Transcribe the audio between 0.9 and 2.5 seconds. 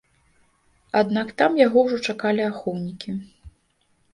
Аднак там яго ўжо чакалі